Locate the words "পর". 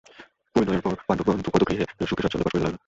0.81-0.93